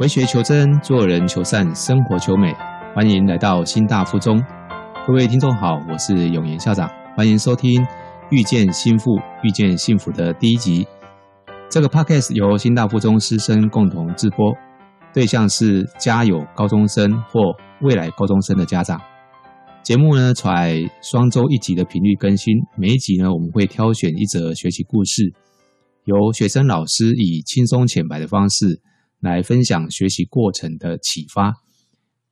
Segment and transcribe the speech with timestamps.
[0.00, 2.54] 为学求真，做人求善，生活求美。
[2.94, 4.40] 欢迎来到新大附中，
[5.04, 7.82] 各位听众好，我是永言校长，欢迎收听
[8.30, 10.86] 《遇见心腹，遇见幸福》的第一集。
[11.68, 14.54] 这个 podcast 由新大附中师生共同制播，
[15.12, 17.40] 对象是家有高中生或
[17.80, 19.00] 未来高中生的家长。
[19.82, 25.32] 节目呢，采双周一集的频率更新，每一集呢，我们会挑选一则学习故事，
[26.04, 28.80] 由学生老师以轻松浅白的方式。
[29.20, 31.54] 来分享学习过程的启发，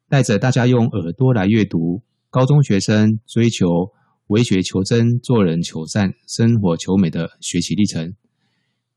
[0.09, 3.67] 带着大家用耳朵来阅读高中学生追求
[4.29, 8.15] 为学求真、做人求善、生活求美的学习历程。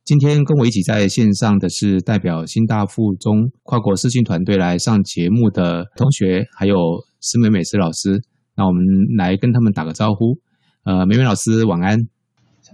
[0.04, 6.76] 今天跟我一起在线上的是代表新大附中跨国视讯团队来上节目的同学，还有
[7.22, 8.20] 施美美施老师。
[8.56, 8.84] 那我们
[9.18, 10.40] 来跟他们打个招呼。
[10.84, 12.00] 呃，美美老师晚安，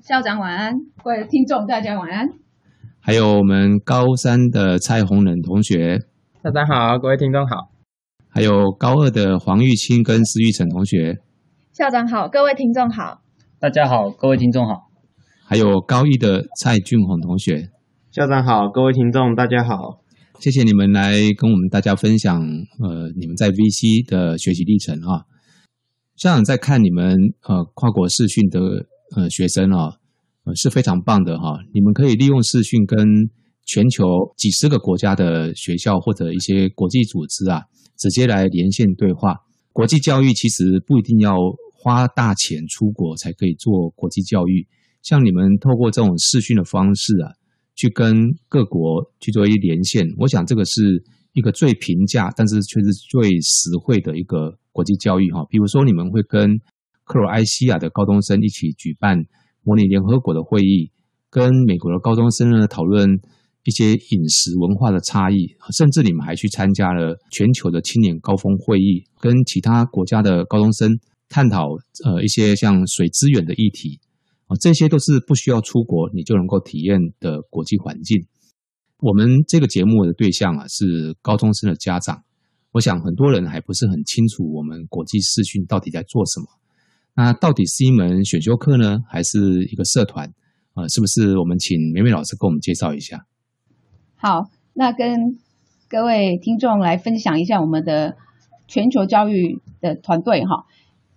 [0.04, 2.45] 校长晚安，各位听众大家晚安。
[3.08, 6.00] 还有我们高三的蔡宏仁同学，
[6.42, 7.70] 大家好，各位听众好。
[8.30, 11.20] 还有高二的黄玉清跟施玉成同学，
[11.72, 13.22] 校长好，各位听众好，
[13.60, 14.90] 大家好，各位听众好。
[15.46, 17.70] 还有高一的蔡俊宏同学，
[18.10, 20.02] 校长好，各位听众大家好，
[20.40, 25.30] 谢谢你们来跟我们大家分享，呃，你们在 VC 的学习历程啊。
[26.16, 27.16] 校长在看你们
[27.48, 28.60] 呃跨国视讯的
[29.16, 29.98] 呃学生啊。
[30.54, 31.58] 是非常棒的哈！
[31.74, 33.04] 你们可以利用视讯跟
[33.66, 34.06] 全球
[34.38, 37.64] 几十个国家的学校或者一些国际组织啊，
[37.98, 39.38] 直接来连线对话。
[39.74, 41.36] 国际教育其实不一定要
[41.74, 44.68] 花大钱出国才可以做国际教育，
[45.02, 47.34] 像你们透过这种视讯的方式啊，
[47.76, 48.16] 去跟
[48.48, 55.44] 各国去做一连线，我想这个是一个最平价，但是却是最实惠的一个国际教育哈。
[55.50, 56.60] 比如说，你们会跟
[57.04, 59.26] 克罗埃西亚的高中生一起举办。
[59.66, 60.92] 模拟联合国的会议，
[61.30, 63.20] 跟美国的高中生呢讨论
[63.64, 71.66] 一些饮食文化的差异，甚至你们还去参加了全球的青年高峰会议，跟其他国家的高中生探讨
[72.06, 74.00] 呃一些像水资源的议题
[74.46, 78.28] 啊，这些都是不需要出国你就能够体验的国际环境。
[79.00, 82.24] 我们这个节目的对象啊是高中生的家长，
[82.72, 86.46] 我想很多人还不是很清楚我们国际视讯到底在做什么。
[87.16, 90.34] 那到底是一门选修课呢，还是一个社团？
[90.74, 91.40] 啊，是不是？
[91.40, 93.26] 我们请美美老师给我们介绍一下。
[94.18, 95.38] 好，那跟
[95.88, 98.18] 各位听众来分享一下我们的
[98.68, 100.66] 全球教育的团队哈。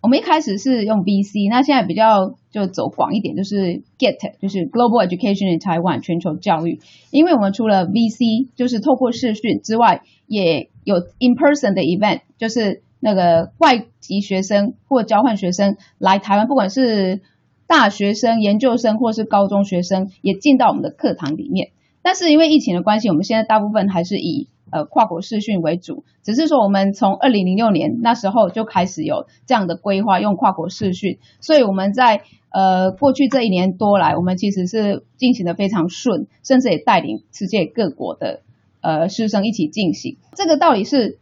[0.00, 6.78] 我们一开始是用 VC，那现在比较就走广一点，就是 GET，就是 Global Education in Taiwan 全球教育。
[7.10, 12.82] 因为我们除了 VC，就是透过视讯之外，也有 In Person 的 event，就是。
[13.00, 17.20] 那个外籍学生或交换学生来台湾，不管是
[17.66, 21.70] 大学生、研究生或是高中学生，也进到我们的课堂里面。
[22.02, 26.04] 但是因为疫情的关系，我们现在大部分还是以呃跨国视讯为主。
[26.22, 31.18] 只是说我们从二零零六年那时候就开始有这样的规划，用跨国视讯。
[31.40, 38.40] 所以我们在呃过去这一年多来，我们其实是进行的非常顺，甚至也带领世界各国的
[38.80, 40.16] 呃师生一起进行。
[40.34, 41.18] 这个到底是？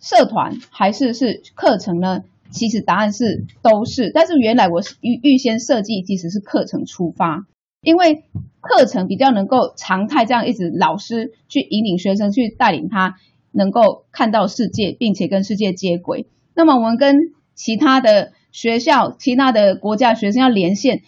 [0.00, 2.24] 社团还是是课程呢？
[2.50, 4.10] 其实答案是都是。
[4.12, 7.46] 但是原来我预预先设计其实是课程出发，
[7.82, 8.24] 因为
[8.60, 13.16] 课程比较能够常态这样一直老师去引领学生去带领他
[13.52, 16.26] 能够看到世界，并且跟世界接轨。
[16.54, 17.16] 那么我们跟
[17.54, 21.02] 其他的学校、其他的国家学生要连线，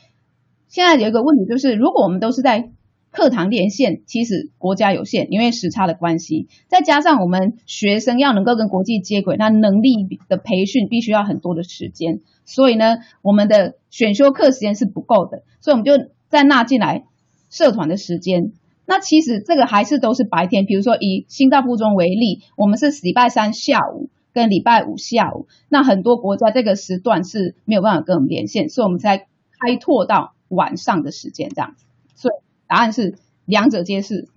[0.68, 2.70] 现在有一个问题就是，如果我们都是在
[3.12, 17.04] 课堂连线其实国家有限，因为时差的关系，再加上我们学生要能够跟国际接轨，那能力的培训必须要很多的时间，所以呢，我们的选修课时间是不够的，所以我们就再纳进来
[17.50, 18.52] 社团的时间。
[18.86, 31.84] 那其实这个还是都是白天，比如说以新大附中为例，我们是礼拜三下午跟礼拜五下午，那很多国家这个时段是没有办法跟我们连线，所以我们才开拓到晚上的时间这样子，
[32.14, 32.51] 所以。
[32.72, 34.30] 答案是两者皆是。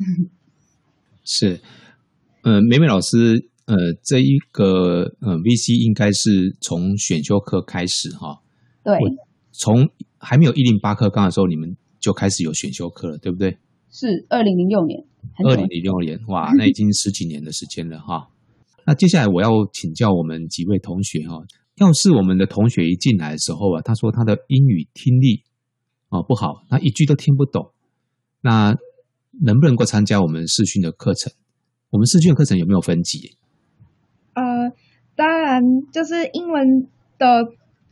[1.24, 1.62] 是，
[2.44, 8.42] 呃，美美老师，呃，这一个呃 VC 应该是从选修课开始哈。
[8.84, 9.00] 对。
[9.54, 9.88] 从
[10.18, 13.58] 还没有一零八课纲的时候，你们就开始有选修课了，对不对？
[13.90, 15.06] 是二零零六年。
[15.48, 18.28] 二零零六年，哇，那已经十几年的时间了哈。
[18.86, 21.40] 那接下来我要请教我们几位同学哈，
[21.78, 25.44] 要是我们的同学一进来的时候啊，他说他的英语听力
[26.10, 27.72] 啊不好，他一句都听不懂。
[28.46, 28.76] 那
[29.44, 31.34] 能不能够参加我们视讯的课程？
[31.90, 33.36] 我们视讯课程有没有分级？
[34.36, 34.72] 呃，
[35.16, 36.88] 当然，就是英文
[37.18, 37.48] 的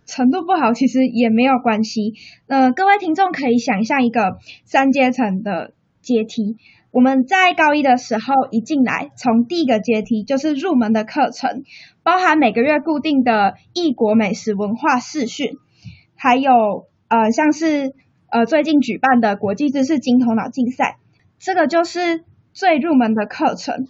[0.05, 2.13] 程度不好，其实也没有关系。
[2.45, 5.73] 呃，各位听众可以想象一个三阶层的
[6.03, 6.57] 阶梯，
[6.91, 11.63] 我们在高一的时候一进来，从第一个阶梯就是入门的课程，
[12.03, 15.57] 包含每个月固定的异国美食文化视讯，
[16.15, 17.95] 还有呃像是
[18.33, 20.97] 呃最近举办的国际知识金头脑竞赛，
[21.37, 23.87] 这个就是最入门的课程。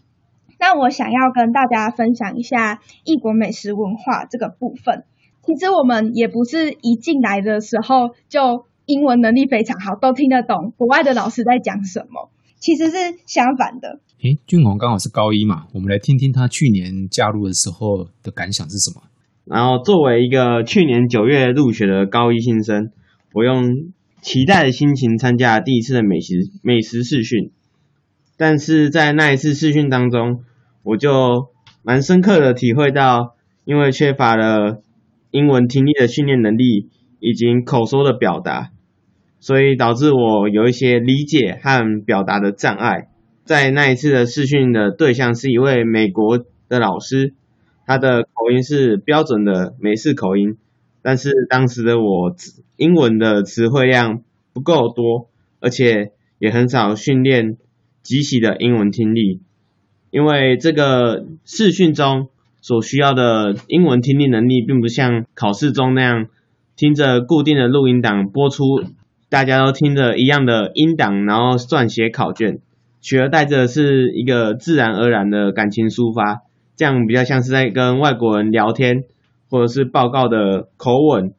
[0.59, 5.05] 那我想要跟大家分享一下异国美食文化这个部分。
[5.45, 12.29] 其实我们也不是一进来的时候就英文能力非常好，都听得懂国外的老师在讲什么。
[12.59, 14.01] 其实是相反的。
[14.21, 19.03] 诶，俊宏刚好是高一嘛，我们来听听他去年加入的时候的感想是什么。
[19.45, 22.91] 然后作为一个去年九月入学的高一新生，
[23.33, 23.63] 我用
[24.23, 27.51] 期待的心情参加第一次的美食美食试训，
[28.37, 30.45] 但是在那一次试训当中，
[30.81, 31.49] 我就
[31.83, 33.35] 蛮深刻的体会到，
[33.65, 34.81] 因为缺乏了
[35.31, 36.89] 英文听力的训练能力，
[37.19, 38.71] 以及口说的表达。
[39.41, 43.09] 所以导致我有一些理解和表达的障碍。
[43.43, 46.37] 在那一次的试训的对象是一位美国
[46.69, 47.33] 的老师，
[47.85, 50.55] 他的口音是标准的美式口音，
[51.03, 52.35] 但是当时的我
[52.77, 54.23] 英文的词汇量
[54.53, 55.29] 不够多，
[55.59, 57.57] 而且也很少训练
[58.01, 59.41] 极其的英文听力，
[60.09, 62.29] 因为这个试训中
[62.61, 66.27] 所需要的英文听力能力，并不像考试中那样
[66.75, 68.63] 听着固定的录音档播出。
[69.29, 72.59] 大家都听着一样的音档，然后撰写考卷，
[73.01, 76.43] 取而代之的是一个自然而然的感情抒发，
[76.75, 79.05] 这样比较像是在跟外国人聊天，
[79.53, 81.35] 或者是报告的口吻。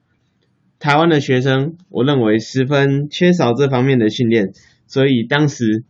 [0.78, 4.52] 台湾的学生，我认为十分缺少这方面的训练，
[4.86, 5.82] 所以当时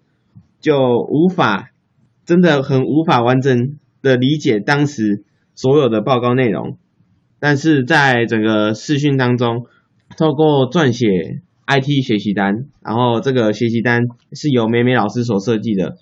[0.58, 0.74] 就
[1.06, 1.72] 无法，
[2.24, 5.22] 真的很无法完整的理解当时
[5.54, 6.78] 所有的报告内容。
[7.38, 9.66] 但是在整个试训当中，
[10.16, 11.06] 透过撰写。
[11.66, 15.96] IT 学习单，然后这个学习单是由美美老师所设计的，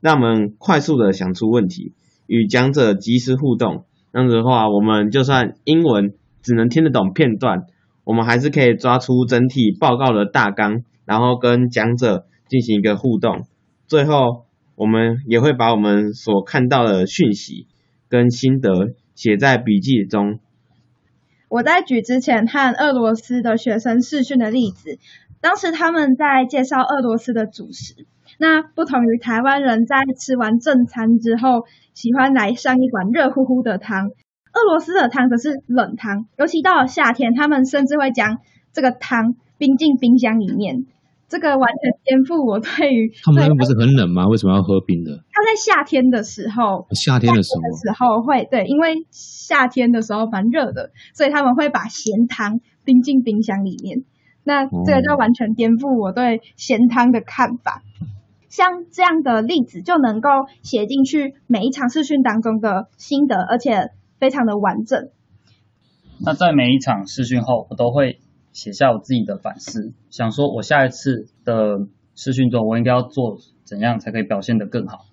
[0.00, 1.92] 让我们快速的想出问题，
[2.26, 3.84] 与讲者及时互动。
[4.14, 7.64] 这样子的话，我们就算英文只能听得懂片段，
[8.04, 13.44] 我们还是可以抓出整体报告的大纲，然后跟讲者进行一个互动。
[13.88, 14.44] 最后，
[14.76, 17.66] 我们也会把我们所看到的讯息
[18.08, 20.38] 跟心得写在笔记中。
[21.48, 25.00] 我在举之前和俄罗斯的学生试训的例子，
[25.40, 28.06] 当时他们在介绍俄罗斯的主食。
[28.38, 38.38] 那不同于台湾人在吃完正餐之后，喜欢来上一碗热乎乎的汤，俄罗斯的汤可是冷汤，尤其到了夏天，他们甚至会将
[38.72, 40.86] 这个汤冰进冰箱里面。
[41.26, 44.28] 这个完全颠覆我对于他们不是很冷吗？
[44.28, 45.24] 为什么要喝冰的？
[45.32, 54.04] 他在夏天的时候，夏天的时候时候会对，因为夏天的时候蛮热的，所以他们会把咸汤冰进冰箱里面。
[54.44, 57.82] 那这个就完全颠覆我对咸汤的看法。
[58.54, 60.28] 像这样的例子就能够
[60.62, 63.90] 写进去每一场试训当中的心得，而且
[64.20, 65.08] 非常的完整。
[66.24, 68.20] 那在每一场试训后，我都会。
[68.54, 75.06] 写下我自己的反思，想说我下一次的试训中，我应该要做怎样才可以表现得更好。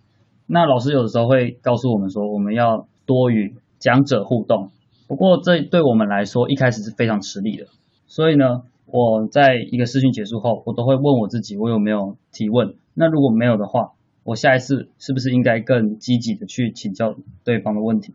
[0.45, 4.69] 那老师有的时候会告诉我们说，我们要多与讲者互动。
[5.07, 7.65] 不过这对我们来说一开始是非常吃力的。
[8.05, 12.75] 所以呢，我在一个试训结束后，我都会问我自己，我有没有提问？
[12.93, 13.93] 那如果没有的话，
[14.23, 18.13] 我下一次是不是应该更积极的去请教对方的问题？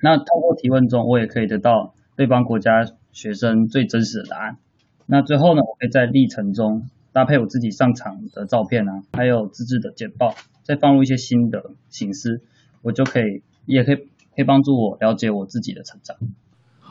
[0.00, 2.86] 那透过提问中，我也可以得到对方国家。
[3.12, 4.56] 学生最真实的答案。
[5.04, 12.40] 那最后呢，我可以在历程中搭配我自己上场的照片啊，还有自制的简报，再放入一些新的形式，
[12.82, 16.18] 我就可以，也可以，可以帮助我了解我自己的成长。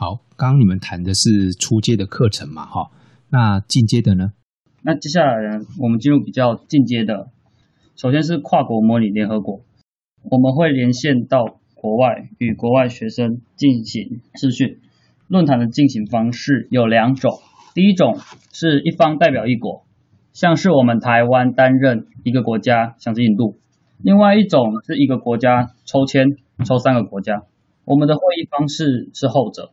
[0.00, 2.90] 好，刚刚你们谈的是初阶的课程嘛，哈，
[3.28, 4.32] 那进阶的呢？
[4.82, 7.28] 那接下来呢，我们进入比较进阶的，
[7.96, 9.60] 首先是跨国模拟联合国，
[10.22, 14.78] 我们会连线到国外，与国外学生进行试训。
[15.28, 17.32] 论坛的进行方式有两种，
[17.74, 18.16] 第一种
[18.54, 19.84] 是一方代表一国，
[20.32, 23.58] 像是我们台湾担任一个国家，像是印度；
[23.98, 27.42] 另外一种是一个国家抽签抽三个国家。
[27.84, 29.72] 我们的会议方式是后者，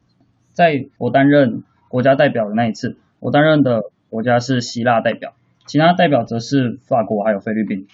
[0.58, 5.36] 在我担任国家代表的那一次，我担任的国家是希腊代表，
[5.68, 7.86] 其他代表则是法国还有菲律宾。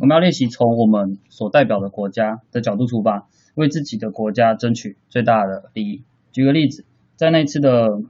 [0.00, 6.02] 我们要练习从我们所代表的国家的角度出发，为自己的国家争取最大的利益。
[6.32, 6.84] 举个例子。
[7.14, 8.00] 在那次的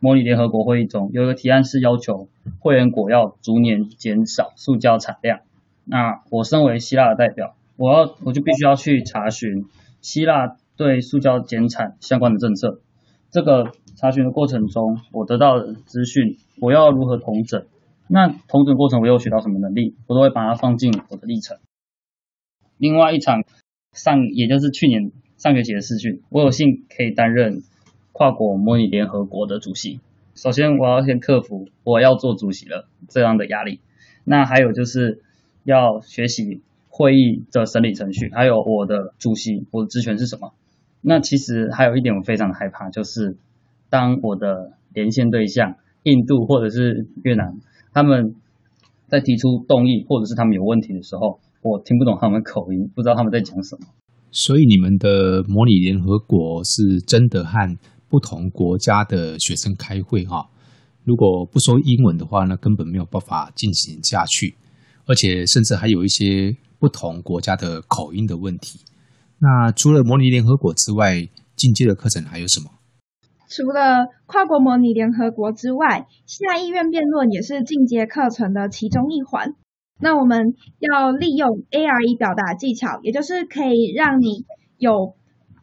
[0.00, 2.28] 模拟联合国会议中，有一个提案是要求
[2.58, 5.40] 会员国要逐年减少塑胶产量。
[5.86, 9.64] 那我身为希腊的代表，我要我就必须要去查询
[10.02, 12.80] 希腊对塑胶减产相关的政策。
[13.30, 17.66] 这个查询的过程中，我得到的资讯，我要如何统整，
[18.08, 21.58] 那同整过程我又学到什么能力，我都会把它放进我的历程。
[22.76, 23.44] 另外一场
[23.92, 27.62] 上，也就是去年上学期的试训，我有幸可以担任
[28.12, 30.00] 跨国模拟联合国的主席。
[30.34, 33.80] 首先，我要先克服我要做主席了这样的压力。
[34.24, 35.22] 那还有就是
[35.64, 40.52] 要学习会议的审理程序，还有我的主席我的职权是什么。
[41.02, 43.36] 那其实还有一点我非常害怕，就是
[43.88, 47.54] 当我的连线对象印度或者是越南，
[47.92, 48.34] 他们
[49.08, 53.86] 在提出动议或者是他们有问题的时候，我听不懂他们的口音，不知道他们在讲什么。
[54.30, 57.78] 所以你们的模拟联合国是真的和
[58.08, 60.48] 不同国家的学生开会哈，
[61.04, 64.54] 如果不说英文的话，那根本没有办法进行下去，
[65.06, 68.78] 而且甚至还有一些不同国家的口音的问题。
[69.40, 72.70] 那除了模拟联合国之外，进阶的课程还有什么？
[73.48, 79.54] 除了跨国模拟联合国之外，下议院辩论也是进阶课程的其中一环。
[80.00, 84.44] 那我们要利用 ARE 表达技巧，也就是可以让你
[84.78, 85.16] 有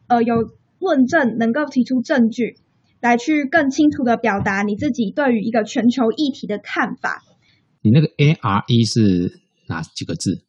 [0.08, 0.34] 呃有。
[0.80, 2.54] 论证能够提出证据，
[3.00, 7.24] 来去更清楚的表达你自己对于一个全球议题的看法。
[7.82, 10.44] 你那个 A R E 是哪几个字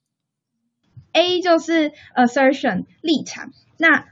[1.14, 4.06] ？A 就是 assertion 立场，那 R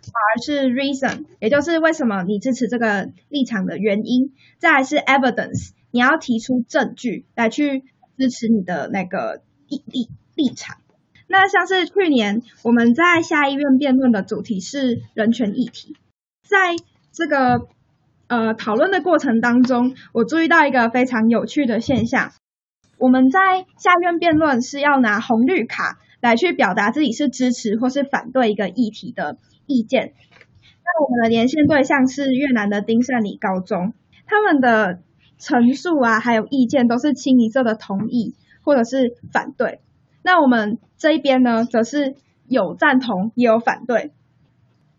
[0.44, 4.34] 是 reason，也就是为什么你支持这个立场的原因。
[4.58, 7.84] 再来是 evidence，你要提出证据来去
[8.18, 10.78] 支持你的那个立立立场。
[11.28, 15.96] 那像是去年我们在下议院辩论的主题是人权议题。
[16.48, 16.76] 在
[17.12, 17.68] 这个
[18.28, 22.32] 呃讨论的过程当中，我注意到一个非常有趣的现象。
[22.98, 23.40] 我们在
[23.78, 30.14] 下院辩论是要拿红绿卡来去表达自己是支持或是反对一个议题的意见。
[30.84, 33.94] 那我们的连线对象是越南的丁善里高中，
[34.26, 35.00] 他们的
[35.38, 39.82] 陈述啊还有意见都是清一色的同意或者是反对。
[40.24, 42.16] 那我们这一边呢，则是
[42.48, 44.12] 有赞同也有反对。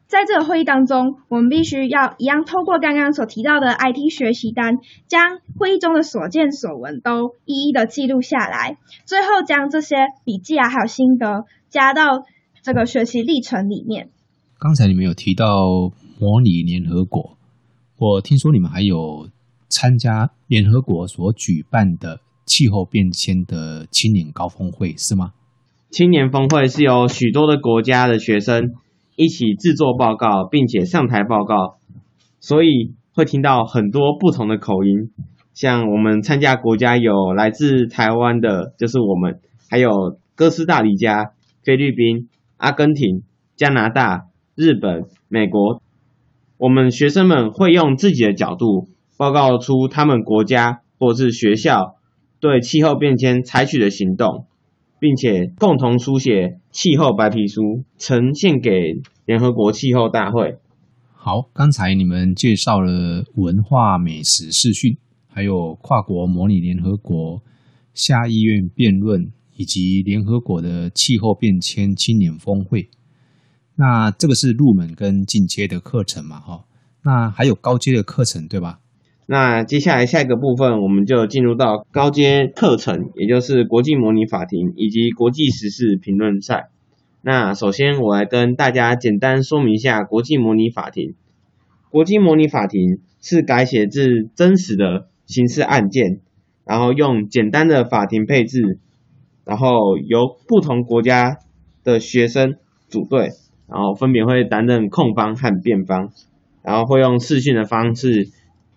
[0.09, 12.25] 在这个会议当中，我们必须要一样透过刚刚所提到的 IT 学习单，将会议中的所见所闻都一一的记录下来，最后将这些笔记啊还有心得加到
[12.63, 14.09] 这个学习历程里面。
[14.59, 15.47] 刚才你们有提到
[16.19, 17.37] 模拟联合国，
[17.99, 19.29] 我听说你们还有
[19.69, 25.33] 参加联合国所举办的气候变迁的青年高峰会，是吗？
[25.91, 28.73] 青年峰会是由许多的国家的学生。
[29.19, 31.79] 一起制作报告，并且上台报告，
[32.39, 35.11] 所以会听到很多不同的口音。
[35.55, 41.33] 像我们参加国家有来自台湾的，就是我们，还有哥斯达黎加、
[41.65, 43.25] 菲律宾、阿根廷、
[43.57, 45.83] 加拿大、日本、美国。
[46.57, 51.97] 我们学生们会用自己的角度报告出他们国家或是学校
[52.39, 54.47] 对气候变迁采取的行动。
[55.01, 58.71] 并且共同书写气候白皮书，呈现给
[59.27, 60.59] 联合国气候大会。
[61.13, 67.43] 好，刚才你们介绍了文化美食视讯，还有跨国模拟联合国
[67.93, 72.89] 下议院辩论，以及联合国的气候变迁青年峰会。
[73.77, 76.41] 那这个是入门跟进阶的课程嘛？
[76.41, 76.65] 哈，
[77.03, 78.81] 那还有高阶的课程，对吧？
[79.31, 86.71] 那接下来下一个部分，我们就进入到高阶课程，也就是国际模拟法庭以及国际时事评论赛。
[87.21, 91.15] 那首先，我来跟大家简单说明一下国际模拟法庭。
[91.91, 96.21] 国际模拟法庭是改写自真实的刑事案件，
[96.65, 98.79] 然后用简单的法庭配置，
[99.45, 101.37] 然后由不同国家
[101.85, 102.55] 的学生
[102.89, 103.29] 组队，
[103.69, 106.13] 然后分别会担任控方和辩方，
[106.63, 108.31] 然后会用视讯的方式。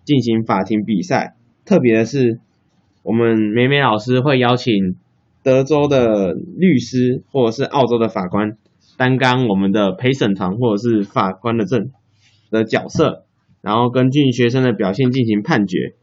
[0.04, 2.40] 进行法庭比赛，特别的是，
[3.02, 4.96] 我们美美老师会邀请
[5.42, 8.56] 德州的律师或者是澳洲的法官
[8.96, 11.90] 担纲我们的陪审团或者是法官的证
[12.50, 13.24] 的角色，
[13.60, 15.94] 然后根据学生的表现进行判决。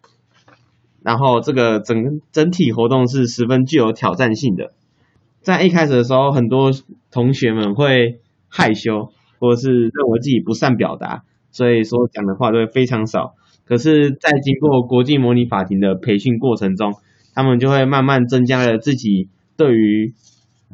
[1.01, 4.73] 然后这个整整体活动是十分具有挑战性的。
[5.41, 6.71] 在一开始的时候，很多
[7.09, 13.35] 同学们会害羞，或者是认为自己不善表达，所以说讲的话都会非常少。
[13.69, 16.95] 可是，在经过国际模拟法庭的培训过程中，
[17.35, 20.15] 他们就会慢慢增加了自己对于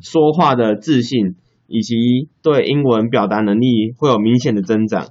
[0.02, 1.36] 说话的自信，
[1.68, 5.08] 以及对英文表达能力会有明显的增长。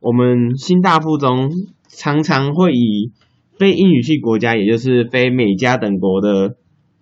[0.00, 1.52] 我们新大附中
[1.86, 3.12] 常常会以
[3.56, 6.56] 非英语系国家，也就是非美加等国的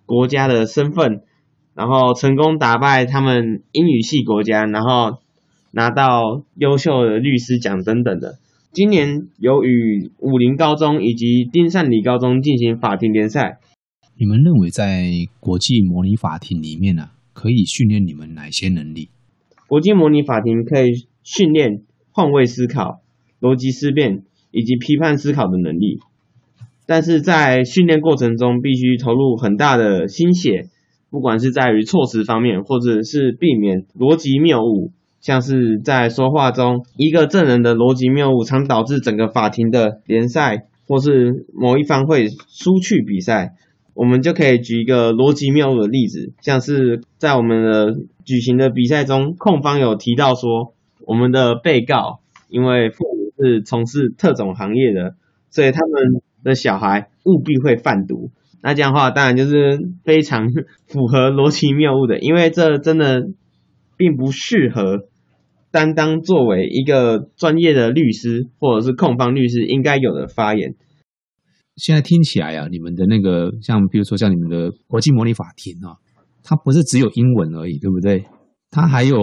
[0.05, 1.21] 国家的身份，
[1.73, 5.17] 然后成功打败他们英语系国家，然后
[5.71, 8.35] 拿到优秀的律师奖等等的。
[8.75, 13.59] 今年有与武林高中以及丁善里高中进行法庭联赛，
[14.19, 19.07] 你们认为在国际模拟法庭里面呢、可以训练你们哪些能力？
[19.67, 22.99] 国际模拟法庭可以训练换位思考、
[23.39, 25.99] 逻辑思辨以及批判思考的能力，
[26.85, 30.67] 但是在训练过程中必须投入很大的心血，
[31.09, 34.91] 不管是在于措辞方面，或者是避免逻辑谬误，
[35.25, 43.55] 像是在说话中一个证人的逻辑谬误，常导致整个法庭的联赛或是某一方会输去比赛。
[43.95, 50.75] 我们就可以举一个逻辑谬误的例子，像是在我们的举行的比赛中，控方有提到说，
[51.07, 55.15] 我们的被告因为父母是从事特种行业的，
[55.49, 58.29] 所以他们的小孩务必会贩毒。
[58.61, 60.51] 那这样的话，当然就是非常
[60.85, 63.29] 符合逻辑谬误的，因为这真的
[63.97, 65.07] 并不适合
[65.75, 70.73] 担当作为一个专业的律师或者是控方律师应该有的发言。
[71.75, 75.99] 现在听起来啊，你们的那个像比如说像你们的国际模拟法庭啊，
[76.43, 78.23] 它不是只有英文而已，对不对？
[78.71, 79.17] 它还有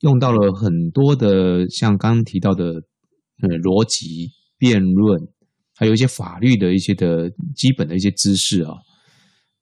[0.00, 5.20] 用到了很多的像刚刚提到的呃逻辑辩论，
[5.76, 8.72] 还有一些法律的一些的基本的一些知识啊。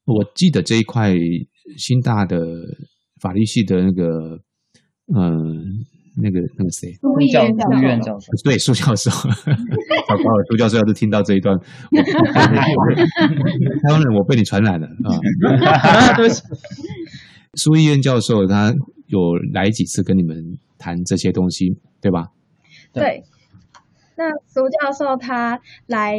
[0.04, 1.12] 我记得这一块
[1.76, 2.38] 新大的
[3.20, 4.38] 法律系的那个
[5.18, 5.82] 嗯。
[6.16, 12.02] 那个那个谁，苏立教苏院，教授， 对，苏教授，糟糕了，苏教授要是听到这一段，我
[13.83, 15.19] 台湾人我被你传染了啊！
[16.16, 16.42] 对不起，
[17.54, 18.75] 苏医院教授他
[19.07, 22.28] 有来几次跟你们谈这些东西，对吧？
[22.92, 23.25] 对对，
[24.16, 26.19] 那苏教授他来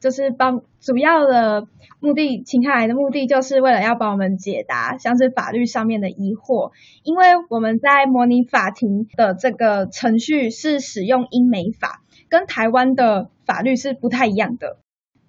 [0.00, 1.66] 就是帮主要的
[2.00, 14.78] 目的，请他来的目的就是为了要帮我们解答像是法律上面的疑惑，因为我们在模拟法庭的这个程序是使用英美法，跟台湾的法律是不太一样的，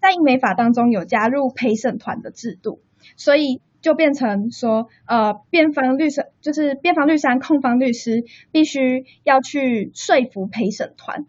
[0.01, 2.82] 在英美法当中有加入陪审团的制度，
[3.15, 3.62] 所以。
[3.82, 11.25] 就变成说，呃，辩方律师就是辩方律师控方律师必须要去说服陪审团，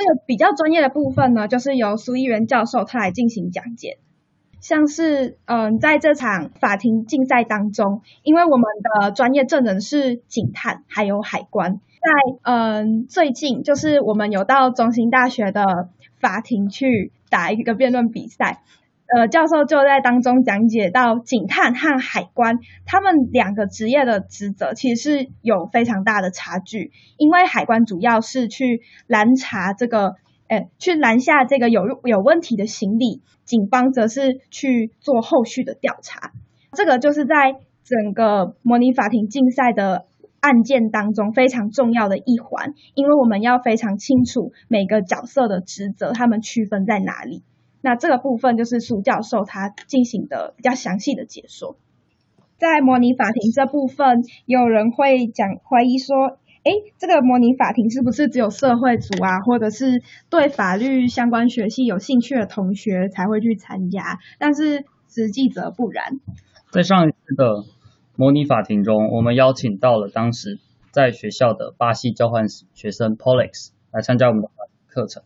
[0.00, 3.98] 这个比较专业的部分呢，就是由苏议员教授他来进行讲解。
[4.60, 18.62] 像是嗯、在这场法庭竞赛当中，因为我们的专业证人是警探还有海关，在嗯、最近就是我们有到中心大学的法庭去打一个辩论比赛。
[19.12, 30.14] 呃，教授就在当中讲解到警探和海关他们两个职业的职责其实是有非常大的差距，因为海关主要是去拦查这个，
[30.46, 36.30] 呃，去拦下这个有有问题的行李，警方则是去做后续的调查。
[36.72, 40.06] 这个就是在整个模拟法庭竞赛的
[40.38, 47.42] 案件当中非常重要的一环，因为我们要非常清楚每个角色的职责，他们区分在哪里。
[47.80, 51.76] 那这个部分就是苏教授他进行的比较详细的解说。
[52.58, 64.18] 在模拟法庭这部分，有人会讲怀疑说，诶，这个模拟法庭是不是只有社会组啊，或者是对法律相关学系有兴趣的同学才会去参加？
[64.38, 66.20] 但是实际则不然。
[66.70, 67.64] 在上一次的
[68.14, 70.58] 模拟法庭中，我们邀请到了当时
[70.90, 74.48] 在学校的巴西交换学生 Polix 来参加我们的
[74.86, 75.22] 课程。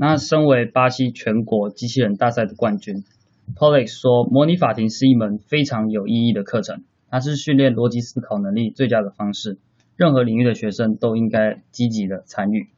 [0.00, 3.02] 那身为巴西全国机器人大赛的冠军
[3.56, 9.58] ，Polix 说，模拟法庭是一门非常有意义的课程，它是训练逻辑思考能力最佳的方式，
[9.96, 12.68] 任何领域的学生都应该积极的参与。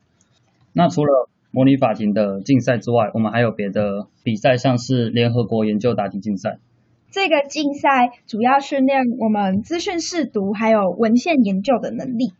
[0.72, 6.58] 那除了模拟法庭的竞赛之外，我们还有别的比赛，像是联合国研究答题竞赛。
[7.10, 12.32] 这个竞赛主要训练我们资讯试读还有文献研究的能力。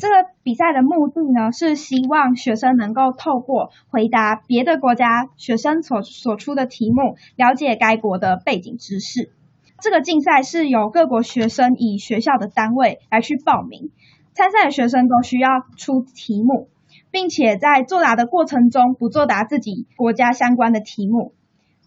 [0.00, 9.30] 这个比赛的目的呢，是希望学生能够透过回答别的国家学生所所出的题目，了解该国的背景知识。
[9.78, 13.90] 这个竞赛是由各国学生以学校的单位来去报名，
[14.32, 16.70] 参赛的学生都需要出题目，
[17.10, 21.34] 并且在作答的过程中不作答自己国家相关的题目。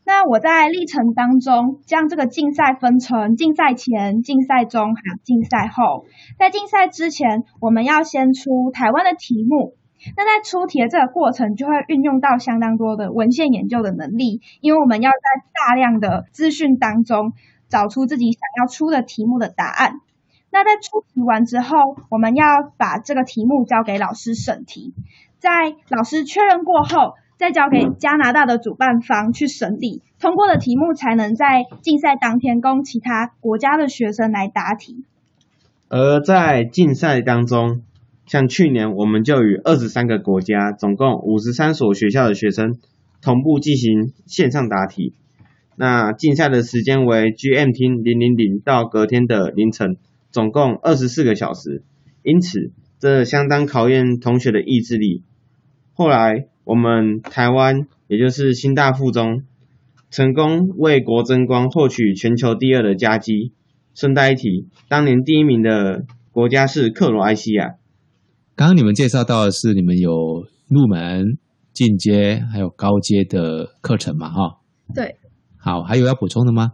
[0.05, 6.05] 那我在历程当中将这个竞赛分成竞赛前、竞赛中还有竞赛后。
[6.37, 9.75] 在竞赛之前，我们要先出台湾的题目。
[10.17, 17.31] 那在出题的这个过程，就会运用到相当多的文献研究的能力，因为我们要在大量的资讯当中
[17.69, 20.01] 找出自己想要出的题目的答案。
[20.51, 21.77] 那在出题完之后，
[22.09, 24.93] 我们要把这个题目交给老师审题，
[25.39, 25.49] 在
[25.87, 35.03] 老师确认过后，再交给加拿大的主办方去审理，通过的题目才能在竞赛当天供其他国家的学生来答题。
[35.89, 37.81] 而在竞赛当中，
[38.25, 42.77] 像去年我们就与二十三个国家，总共五十三所学校的学生
[43.21, 45.13] 同步进行线上答题。
[45.75, 49.97] 那竞赛的时间为 GMT 零零零到隔天的凌晨，
[50.31, 51.83] 总共二十四个小时，
[52.23, 55.23] 因此这相当考验同学的意志力。
[55.93, 59.43] 后来我们台湾，也就是新大附中，
[60.09, 63.53] 成功为国争光，获取全球第二的佳绩。
[63.95, 67.75] 顺带一提，当年第一名的国家是克罗埃西亚。
[68.55, 70.11] 刚刚你们介绍到的是你们有
[70.67, 71.37] 入门、
[71.73, 74.29] 进阶还有高阶的课程嘛？
[74.29, 74.59] 哈，
[74.95, 75.17] 对。
[75.57, 76.73] 好，还有要补充的吗？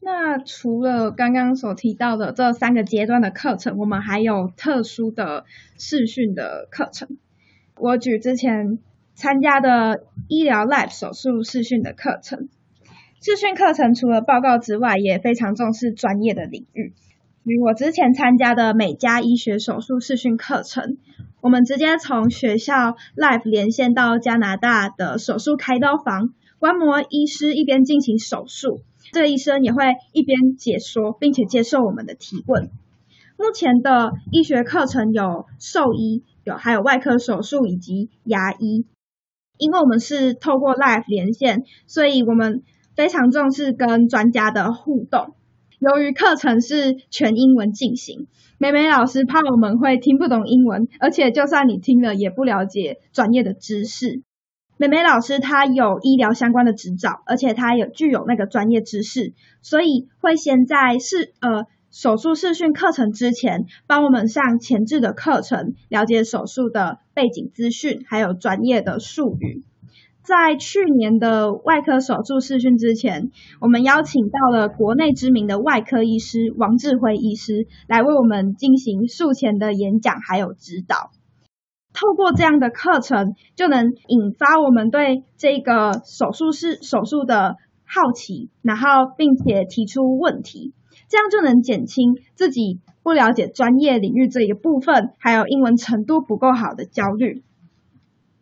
[0.00, 5.44] 那除了刚刚所提到的这三个阶段的课程，我们还有特殊的
[5.78, 7.16] 视讯的课程。
[7.80, 8.78] 我举之前
[9.14, 12.48] 参加的医疗 Lab 手术视讯的课程。
[13.22, 16.92] 视讯课程除了报告之外，也非常重视专业的领域。
[17.44, 20.98] 与我之前参加的美加医学手术视讯课程，
[21.40, 26.34] 我们直接从学校 Live 连线到加拿大的手术开刀房。
[26.58, 32.68] 观摩医师一边进行手术，这医生也会一边解说，并且接受我们的提问。
[33.38, 38.86] 目前的医学课程有兽医，有还有外科手术以及牙医。
[39.58, 42.62] 因为我们是透过 live 连线，所以我们
[42.96, 45.34] 非常重视跟专家的互动。
[45.78, 48.26] 由于课程是全英文进行，
[48.56, 54.22] 美美老师怕我们会听不懂英文，而且就算你听了，也不了解专业的知识。
[54.78, 69.64] 美美老师她有医疗相关的执照，而且她有具有那个专业知识，所以会先在是呃手术视讯课程之前，帮我们上前置的课程，了解手术的背景资讯，还有专业的术语。
[70.22, 81.10] 在去年的外科手术视讯之前，我们邀请到了国内知名的外科医师王志辉医师来为我们进行术前的演讲还有指导。
[81.92, 90.72] 透过这样的课程，就能引发我们对这个手术室手术的好奇，然后并且提出问题，
[91.10, 97.42] 这样就能减轻自己不了解专业领域这一部分，还有英文程度不够好的焦虑。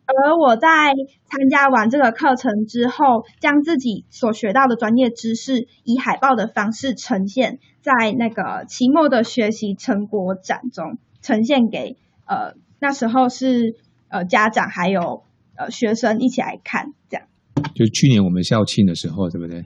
[0.05, 0.93] 而我在
[1.25, 12.53] 参加完这个课程之后，将自己所学到的专业知识以海报的方式呈现在那个期末的学习成果展中，呈现给呃。
[12.81, 13.75] 那时候是
[14.07, 15.23] 呃家长还有
[15.57, 17.27] 呃学生一起来看，这样。
[17.75, 19.65] 就去年我们校庆的时候，对不对？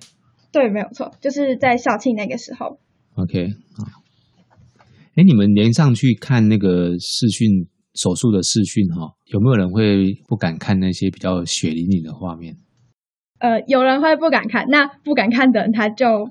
[0.52, 2.80] 对，没有错，就是在校庆那个时候。
[3.16, 3.82] OK 啊，
[5.16, 12.58] 哎，你们连上去看那个视讯手术的视讯哈，有没有人会不敢看那些比较血淋淋的画面？
[13.40, 16.30] 呃，有人会不敢看，那不敢看的人他就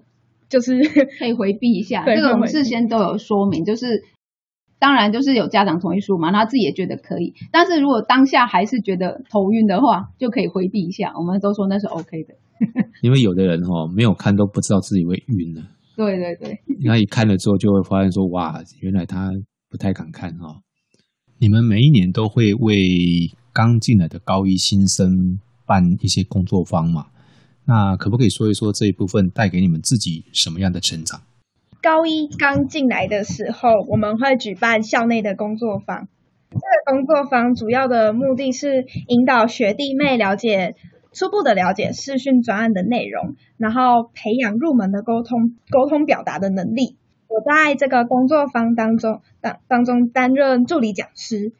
[0.48, 0.80] 就是
[1.18, 2.04] 可以回避一下。
[2.04, 4.02] 这个我们事先都有说明，就是。
[4.82, 7.34] 当然，就是有家长同意书嘛，他自己也觉得可以。
[7.52, 11.12] 但是如果当下还是觉得头晕的话，就可以回避一下。
[11.16, 12.34] 我们都说那是 OK 的。
[13.00, 15.62] 因为有的人哦，没有看都不知道自己会晕了。
[15.96, 16.60] 对对对。
[16.84, 19.30] 那一看了之后，就会发现说，哇，原来他
[19.68, 20.60] 不太敢看哈。
[21.38, 22.76] 你们每一年都会为
[23.52, 27.06] 刚进来的高一新生办一些工作坊嘛？
[27.64, 31.22] 那可不可以说一说这一部分带给你们自己什么样的成长？
[31.80, 36.08] 高一刚进来的时候，我们会举办校内的工作坊。
[36.50, 40.76] 这个工作坊主要的目的是引导学弟妹了解
[41.12, 46.96] 初步的了解视讯专案的内容，然后培养入门的沟通沟通表达的能力。
[47.28, 51.52] 我在这个工作坊当中当当中担任助理讲师，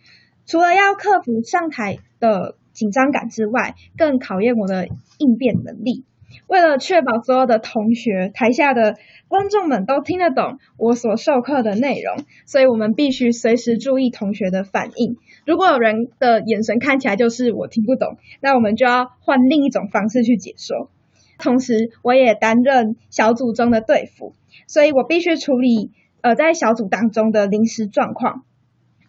[0.47, 4.89] 除了要克服上台的紧张感之外，更考验我的
[5.19, 6.05] 应变能力。
[6.47, 8.97] 为了确保所有的同学、台下的
[9.29, 15.17] 观众们都听得懂我所授课的内容，所以我们必须随时注意同学的反应。
[15.47, 20.91] 如果有人的眼神看起来就是我听不懂，那我们就要换另一种方式去解说。
[21.39, 24.35] 同时，我也担任小组中的队辅，
[24.67, 25.91] 所以我必须处理
[26.21, 28.45] 呃在小组当中的临时状况。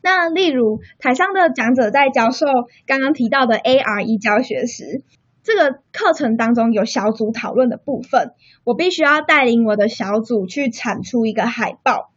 [0.01, 2.45] 那例如台上的讲者在教授
[2.87, 5.03] 刚刚提到的 ARE 教学时。
[5.43, 8.31] 这个课程当中有小组讨论的部分，
[8.63, 12.11] 我必须要带领我的小组去产出一个海报。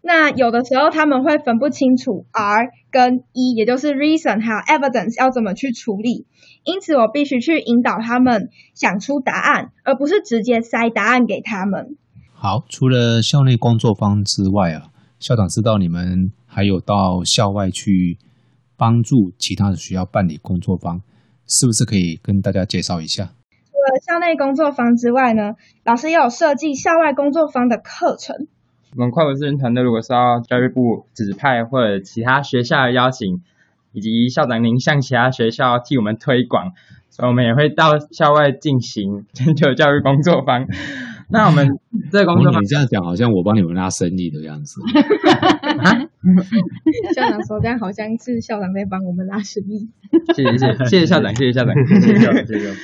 [0.00, 6.26] 那有的时候他们会分不清楚 R 跟 E，也就是 reason 还有 evidence 要怎么去处理，
[6.62, 11.96] 因此我必须去引导他们想出答案，而不是直接塞答案给他们。
[12.32, 18.18] 好，除了校内工作坊之外啊，校长知道你们还有到校外去
[18.76, 21.02] 帮助其他的学校办理工作坊。
[21.48, 23.30] 是不是可以跟大家介绍一下？
[23.70, 28.46] 除了校内工作坊之外呢，老师也有设计校外工作坊的课程。
[28.96, 33.42] 我们快国资讯团队如果受到教育部指派或者其他学校的邀请，
[33.92, 36.72] 以及校长您向其他学校替我们推广
[37.10, 40.66] 所以我们也会到校外进行全球教育工作坊。
[41.30, 41.78] 那我们
[42.10, 44.80] 这个工作坊你这样讲，好像我帮你们拉生意的样子。
[47.14, 49.88] 校长说这样好像是校长在帮我们拉生意。
[50.34, 52.76] 谢谢谢谢谢谢校长，谢谢校长，谢谢校长，谢谢校长。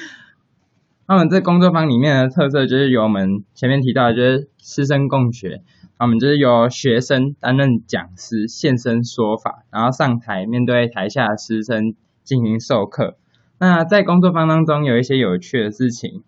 [1.07, 5.63] 那我们这工作坊里面的特色就是由我们前面提到的，就是师生共学。
[5.97, 11.95] 我们就是由学生担任讲师，现身说法，然后上台面对台下的师生
[12.25, 13.17] 进行授课。
[13.59, 16.23] 那在工作坊当中有一些有趣的事情，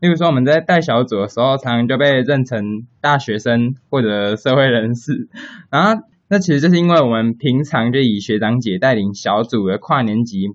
[0.00, 5.28] 例如说我们在带小组的时候，常常就被认成大学生或者社会人士，
[5.70, 10.48] 然后那其实就是因为我们平常就以学长姐带领小组的跨年级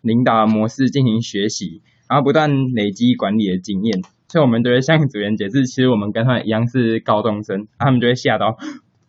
[0.00, 4.00] 领导的模式进行学习，然后不断累积管理的经验。
[4.28, 8.56] 所以我们就会向组员解释，其实我们跟他们一样是高中生，他们就会吓到，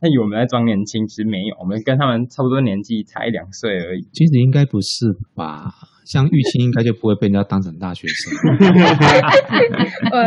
[0.02, 4.02] 他以为我们在装年轻，其实没有，我们跟他们差不多年纪，才一两岁而已。
[4.14, 5.72] 其实应该不是吧？
[6.06, 8.34] 像玉清应该就不会被人家当成大学生。
[10.12, 10.18] 我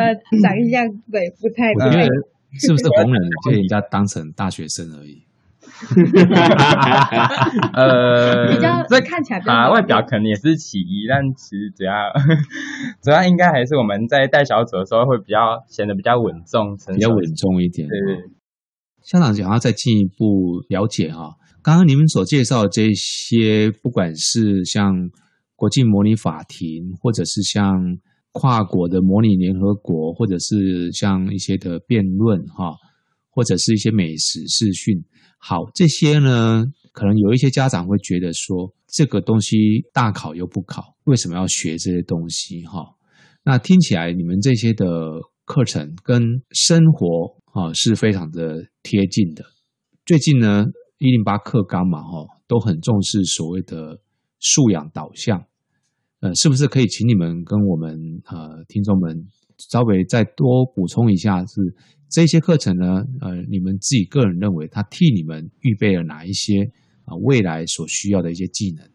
[0.40, 2.08] 长一下，对，不太我觉得对。
[2.54, 5.24] 是不是红人被人家当成大学生而已？
[7.72, 11.92] 呃，比较这看起来啊，外表可能也是其一，但其实主要
[13.02, 17.88] 主要应该还是我们在带小组的时候会比较显得比较稳重，比较稳重一点。
[17.88, 17.98] 对。
[17.98, 18.30] 对对
[19.02, 24.94] 校长想要再进一步了解哈，刚刚你们所介绍的这些，不管是像
[25.56, 27.98] 国际模拟法庭，或者是像
[28.30, 32.76] 跨国的模拟联合国，或者是像一些的辩论哈，
[33.32, 35.02] 或者是一些美食视讯，
[35.38, 39.56] 好，这些呢，可能有一些家长会觉得说，这个东西
[39.92, 42.94] 大考又不考，为什么要学这些东西哈？
[43.42, 44.86] 那听起来你们这些的
[45.46, 49.44] 课程跟生活啊是非常的贴近的。
[50.04, 50.66] 最近呢，
[50.98, 53.98] 一零八课纲嘛哈，都很重视所谓的
[54.38, 55.46] 素养导向。
[56.20, 59.26] 呃，是不是可以请你们跟我们呃听众们
[59.58, 61.60] 稍微再多补充一下是，
[62.12, 63.04] 这些课程呢？
[63.22, 66.70] 呃，你们自己个人认为，它替你们预备了哪一些
[67.06, 68.86] 啊、未来所需要的一些技能？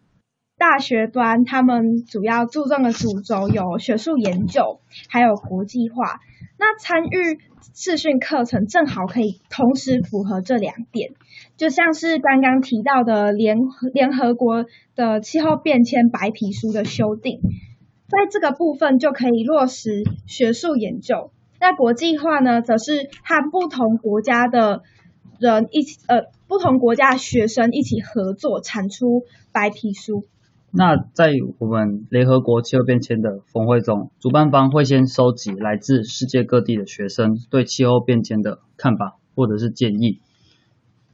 [0.56, 6.20] 大学端他们主要注重的主轴有学术研究，还有国际化。
[6.60, 7.40] 那参与
[7.74, 11.14] 视讯课程正好可以同时符合这两点，
[11.58, 13.58] 就像是刚刚提到的联
[13.94, 17.40] 联合国的气候变迁白皮书的修订，
[18.08, 21.32] 在这个部分就可以落实学术研究。
[21.60, 24.84] 那国际化呢，则是和不同国家的
[25.40, 30.24] 人一起，呃，不同国家的学生一起合作产出白皮书。
[30.70, 40.20] 那在我们联合国气候变迁的峰会中，主办方会先收集来自世界各地的学生对气候变迁的看法或者是建议。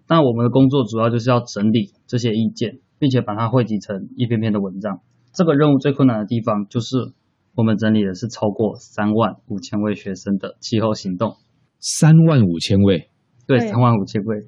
[0.07, 4.99] 那我们的工作主要就是要整理这些意见，并且把它汇集成一篇篇的文章。
[5.33, 7.13] 这个任务最困难的地方就是
[7.55, 11.37] 我们整理的是超过三万五千位学生的气候行动，
[11.79, 13.09] 三万五千位，
[13.45, 14.45] 对，三万五千位。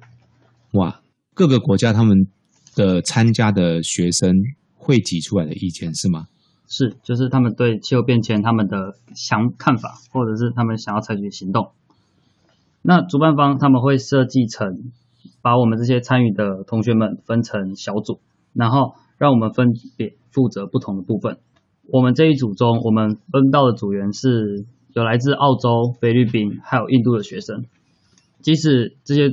[0.72, 1.00] 哇！
[1.34, 2.26] 各个国家他们
[2.74, 4.32] 的参加的学生
[4.74, 6.26] 汇集出来的意见是吗？
[6.66, 11.70] 是，就是他们对气候变迁他们的想看法，或者是他们想要采取的行动。
[12.82, 14.90] 那主办方他们会设计成，
[15.42, 18.20] 把我们这些参与的同学们分成小组，
[18.52, 21.38] 然后让我们分别负责不同的部分。
[21.92, 27.64] 我们这一组中，我们分到的组员是有来自澳洲、菲律宾还有印度的学生。
[28.40, 29.30] 即使这些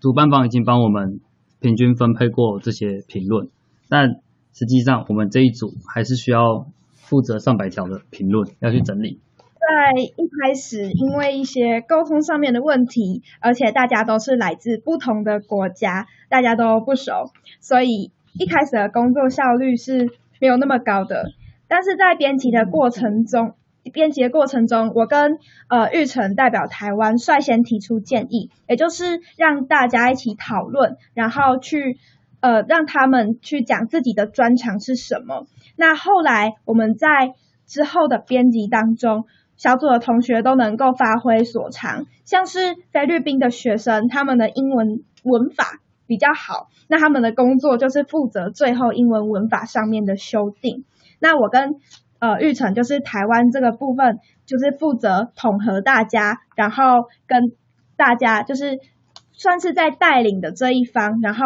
[0.00, 1.20] 主办方已经帮我们
[1.60, 3.48] 平均分配过这些评论，
[3.88, 4.20] 但
[4.52, 9.18] 实际上我们这一组还是需要负责上百条的评论要去整理。
[9.68, 21.32] 在一开始，因为一些沟通上面的问题，而且大家都是来自不同的国家，大家都不熟，所以一开始的工作效率是没有那么高的。
[21.68, 23.54] 但是在编辑的过程中，
[23.92, 31.98] 编辑的过程中，我跟呃玉成代表台湾率先提出建议，也就是让大家一起讨论，然后去
[32.40, 35.46] 呃让他们去讲自己的专长是什么。
[35.76, 37.34] 那后来我们在
[37.66, 39.24] 之后的编辑当中，
[39.56, 50.84] 小组的同学都能够发挥所长，像是菲律宾的学生，他们的英文文法比较好，那他们的工作就是负责最后英文文法上面的修订。
[51.20, 51.74] 那我跟
[52.18, 56.84] 呃玉成就是台湾这个部分，就是负责统合大家，然后
[57.26, 57.52] 跟
[57.96, 58.78] 大家就是
[59.32, 61.44] 算是在带领的这一方，然后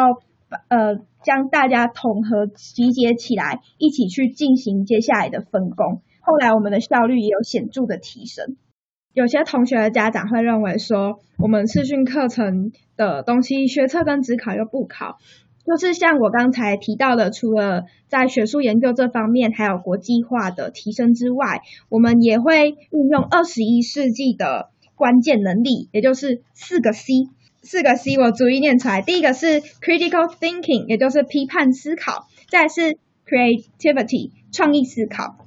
[0.69, 6.03] 呃将大家统合集结起来，一起去进行接下来的分工。
[6.21, 8.57] 后来我们的效率也有显著的提升。
[9.13, 15.19] 有些同学的家长会认为说，我们视讯课程的东西学测跟职考又不考，
[15.65, 27.29] 就是像我刚才提到的，除了在学术研究这方面还有国际化的提升之外，我们也会运用二十一世纪的关键能力，也就是四个 C。
[27.65, 35.47] 四个 C 我逐一念出来，第一个是 critical thinking，也就是批判思考；再是 creativity，创意思考。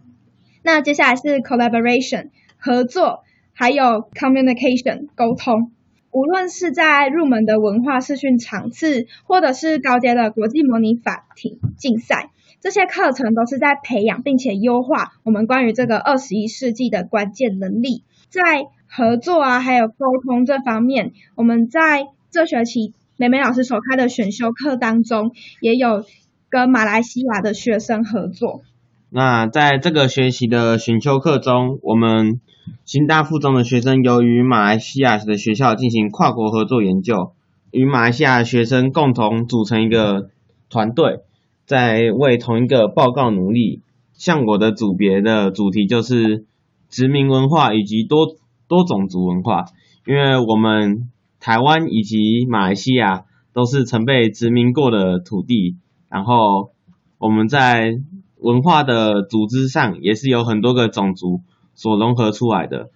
[0.63, 5.73] 那接下来是 collaboration，合作，还有 communication，沟通。
[6.15, 18.05] 无论是在入门的文化视讯场次，或者是高阶的国际模拟法庭竞赛，这些课程都是在培养并且优化我们关于这个二十一世纪的关键能力。
[18.29, 18.41] 在
[18.87, 26.05] 合作啊，还有沟通这方面，我们在这学期美美老师所开的选修课当中，也有
[26.49, 28.61] 跟马来西亚的学生合作。
[29.09, 32.41] 那在这个学习的选修课中，我们
[32.83, 37.31] 新大附中的学生由于马来西亚的学校进行跨国合作研究，
[37.71, 40.29] 与马来西亚学生共同组成一个
[40.69, 41.19] 团队，
[41.65, 43.81] 在为同一个报告努力。
[44.13, 46.45] 像我的组别的主题就是
[46.89, 48.37] 殖民文化以及多
[48.67, 49.65] 多种族文化，
[50.05, 55.75] 因为我们台湾以及马来西亚都是曾被殖民过的土地，
[56.09, 56.71] 然后
[57.17, 57.99] 我们在
[58.45, 61.41] 文化的组织上也是有很多个种族。
[61.77, 62.89] 所融合出来的，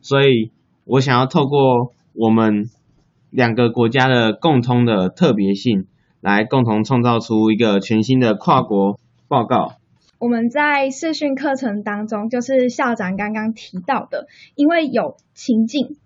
[0.00, 0.50] 所以
[0.84, 2.68] 我想要透过我们
[3.30, 5.86] 两个国家的共通的特别性，
[6.20, 9.76] 来共同创造出一个全新的跨国报告。
[10.18, 15.96] 我们在视讯课程当中，就是校长刚刚提到的，因为有情境，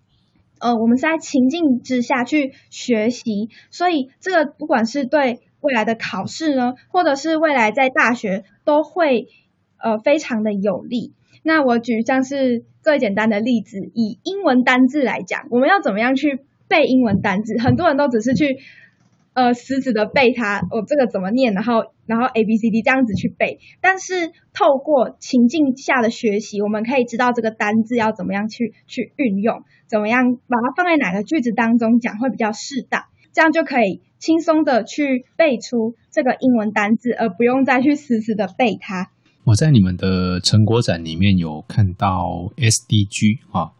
[0.59, 9.27] 呃，我们是在情境之下去学习，所以这个不管是对未来的考试呢，或者是未来在大学，都会
[9.83, 11.13] 呃非常的有利。
[11.43, 17.57] 那我举像是最简单的例子，以英文单字来讲，我们要怎么样去背英文单字？
[17.59, 18.59] 很多人都只是去
[19.33, 23.59] 呃死死的背它，我这个怎么念，然后然后 A B C D 这样子去背。
[23.81, 39.11] 但是透过情境下的学习，我们可以知道这个单字要怎么样去去运用，怎么样把它放在哪个句子当中讲会比较适当，这样就可以轻松的去背出这个英文单字，而不用再去死死的背它。
[39.43, 43.71] 我在你们的成果展里面有看到 SDG 啊，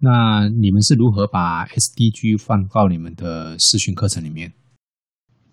[0.00, 4.52] 那你们是如何把 SDG 放到你们的视讯课程里面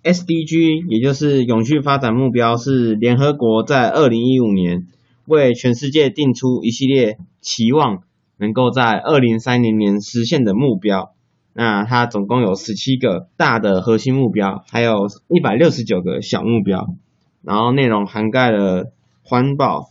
[0.04, 4.88] ？SDG 也就是永续发展目标，是联合国在二零一五年
[5.28, 8.04] 为全世界定出一系列期望
[8.38, 11.16] 能够在二零三零年实现的目标。
[11.54, 16.96] 那它总共有十七个大的核心目标，还有一百六十九个小目标，
[17.42, 18.92] 然后内容涵盖了。
[19.26, 19.86] 环保、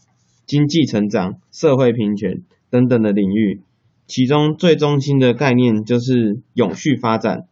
[0.45, 3.63] 经济成长、社会平权等等的领域，
[4.07, 7.47] 其中最中心的概念就是永续发展。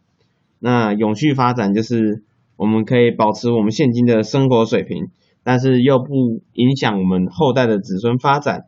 [0.59, 2.21] 那永续发展就是
[2.55, 5.07] 我们可以保持我们现今的生活水平，
[5.43, 8.65] 但是又不影响我们后代的子孙发展。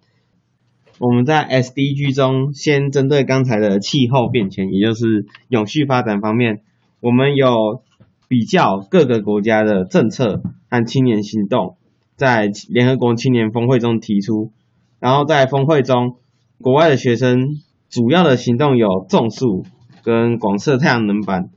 [0.99, 6.61] 我们在 SDG 中，先针对刚才的气候变迁，也就是永续发展方面，
[6.99, 7.81] 我们有
[8.27, 11.75] 比较各个国家的政策和青年行动。
[12.15, 14.51] 在联合国青年峰会中提出，
[14.99, 16.17] 然后在峰会中，
[16.61, 19.65] 国外的学生主要的行动有种树
[20.03, 21.49] 跟广设太阳能板。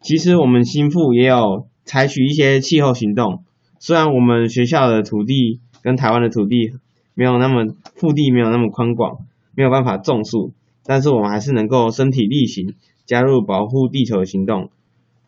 [0.00, 3.42] 其实我们新附也有采取一些气候行动，
[3.80, 6.72] 虽然我们学校的土地跟台湾的土地
[7.20, 9.18] 没有那么腹地没有那么宽广，
[9.54, 10.54] 没有办法种树，
[10.86, 12.72] 但是我们还是能够身体力行
[13.04, 14.70] 加入保护地球的行动。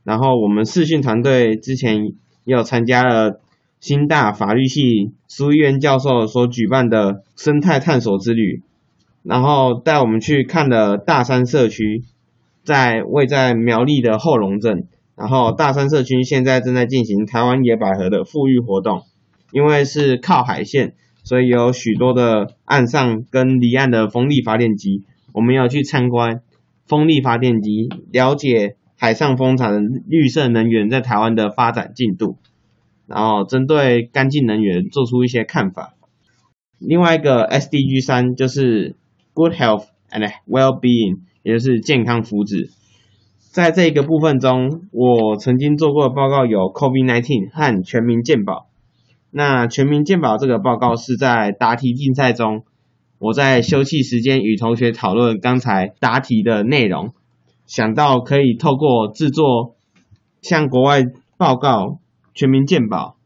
[0.02, 2.06] 然后我们视讯团队之前
[2.44, 3.40] 也有参加了。
[3.78, 8.62] 新大法律系苏医院教授所举办的生态探索之旅，
[9.24, 12.04] 然后带我们去看了大山社区，
[12.62, 19.02] 在位在苗栗的后龙镇，然后大山社区现在正在进行台湾野百合的富裕活动，
[19.50, 26.42] 因为是靠海线，所以有许多的岸上跟离岸的风力发电机，我们要去参观
[26.86, 32.38] 风力发电机，了解海上风场的绿色能源在台湾的发展进度。
[33.06, 35.94] 然后针对干净能源做出一些看法。
[36.78, 38.96] 另外一个 SDG 三就是
[39.34, 42.70] Good Health and Well-being，也就是健康福祉。
[43.52, 48.68] 在这个部分中，我曾经做过的报告有 COVID-19 和全民健保。
[49.32, 52.62] 那全民健保这个报告是在答题竞赛中，
[53.18, 57.14] 我在休憩时间与同学讨论刚才答题的内容，
[57.66, 59.74] 想到可以透过制作
[60.40, 61.02] 向国外
[61.36, 61.98] 报告。
[62.34, 63.16] 全民健保，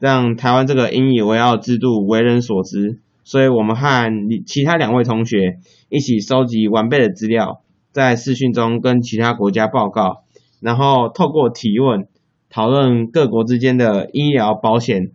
[0.00, 4.12] 让台湾这个引以为傲制度为人所知，所以我们和
[4.44, 7.60] 其他两位同学一起收集完备的资料，
[7.92, 10.24] 在视讯中跟其他国家报告，
[10.60, 12.08] 然后透过提问
[12.50, 15.12] 讨论各国之间的医疗保险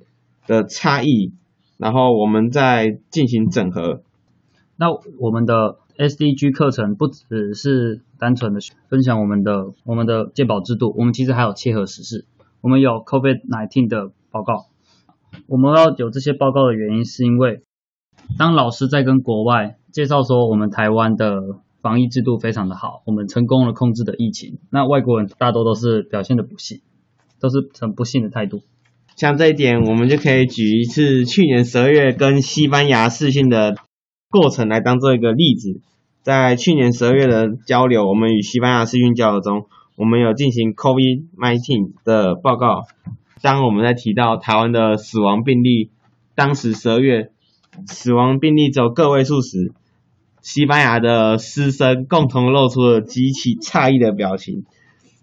[0.48, 1.34] 的差异，
[1.78, 4.02] 然后我们再进行整合。
[4.78, 4.88] 那
[5.20, 12.26] 我们的 SDG 课程不只是单纯的分享我们的我们的鉴保制度，我们其实还有切合实事。
[12.62, 14.66] 我们有 COVID-19 的报告，
[15.48, 17.62] 我们要有这些报告的原因是因为，
[18.38, 26.82] 当老师在跟国外介绍说我们台湾的防疫制度非常的好，我们成功了控制的疫情，那外国人大多都是表现的不信，
[27.39, 28.64] 都是很不信的态度。
[29.16, 33.78] 像这一点，我们就可以举一次去年十二月跟西班牙试训的
[34.30, 35.80] 过程来当做一个例子。
[36.22, 42.84] 在去年十二月的交流，我们与西班牙试训交流中，我们有进行 COVID-19 的报告。
[43.41, 45.91] 当我们在提到台湾的死亡病例，
[46.36, 47.30] 当时十二月
[47.88, 49.72] 死亡病例只有个位数时，
[50.41, 54.66] 西班牙的师生共同露出了极其诧异的表情，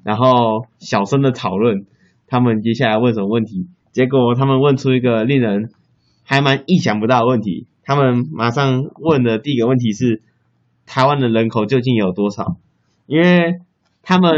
[0.03, 1.85] 然后小声的讨论
[2.27, 3.67] 他们接下来问什么问题。
[3.93, 5.71] 结果他们问出一个令人
[6.25, 10.23] 还蛮意想不到的问题，他们马上问的第一个问题是。
[10.85, 12.57] 台湾的人口究竟有多少？
[13.07, 13.61] 因为
[14.03, 14.33] 他们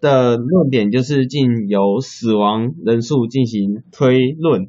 [0.00, 4.68] 的论点就是进由死亡人数进行推论，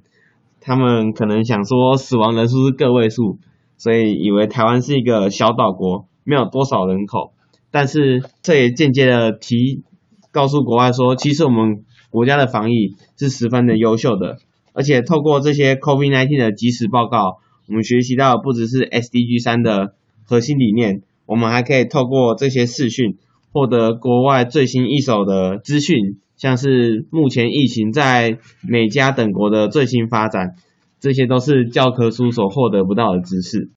[0.61, 3.39] 他们可能想说死亡人数是个位数，
[3.77, 7.33] 所以以为台湾是一个小岛国，没有多少人口。
[7.69, 9.83] 但是这也间接的提
[10.31, 11.83] 告诉国外说，其实我们
[12.15, 14.37] 国家的防疫是十分的优秀的，
[14.73, 17.37] 而且透过这些 COVID-19 的即时报告，
[17.67, 19.93] 我们学习到不只是 SDG 三的。
[20.27, 23.19] 核心理念，我们还可以透过这些视讯
[23.51, 30.55] 获得国外最新一手的资讯，像是目前疫情在美加等国的最新发展，
[30.99, 33.69] 这些都是教科书所获得不到的知识。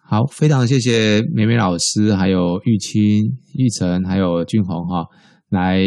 [0.00, 5.06] 好，非常谢谢美美老师，还有玉清、玉成，还有俊宏哈，
[5.50, 5.80] 来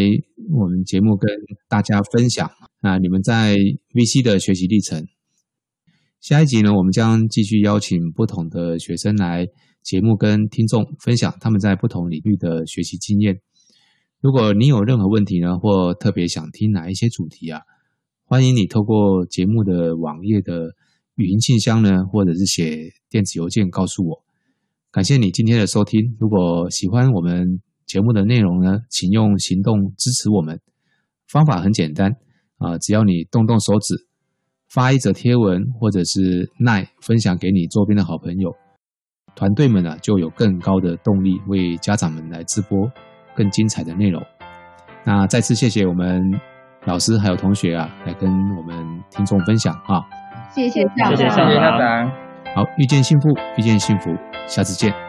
[0.52, 1.30] 我们节目跟
[1.68, 2.50] 大家分享
[2.82, 3.56] 那你们在
[3.93, 5.06] VC 的学习历程。
[6.20, 9.47] 下一集呢，我们将继续邀请不同的学生来。
[9.82, 13.39] 节目跟听众分享他们在不同领域的学习经验。
[14.20, 17.62] 如果你有任何问题呢，或特别想听哪一些主题啊，
[18.26, 20.76] 欢迎你透过节目的网页的
[21.16, 24.24] 语音信箱呢，或者是写电子邮件告诉我。
[24.91, 26.18] 感谢你今天的收听。
[26.20, 30.62] 如果喜欢我们节目的内容呢，请用行动支持我们。
[31.28, 32.12] 方法很简单
[32.60, 34.08] 啊，只要你动动手指，
[34.70, 38.52] 发一则贴文，或者是耐分享给你周边的好朋友。
[39.36, 42.92] 团队们呢，就有更高的动力为家长们来直播
[43.36, 44.22] 更精彩的内容。
[45.04, 46.22] 那再次谢谢我们
[46.86, 50.06] 老师还有同学啊，来跟我们听众分享啊。
[50.54, 51.36] 谢谢校长，谢谢校
[51.78, 52.08] 长。
[52.56, 54.12] 好，遇见幸福，遇见幸福，
[54.48, 55.09] 下次见。